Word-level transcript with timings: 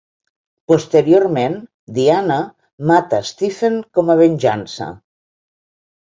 Posteriorment, 0.71 1.57
Diana 1.97 2.37
mata 2.91 3.19
Stephen 3.31 3.75
com 3.99 4.09
a 4.13 4.17
venjança. 4.23 4.89